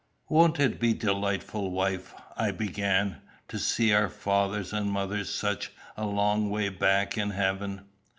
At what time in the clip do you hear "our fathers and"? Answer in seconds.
3.93-4.89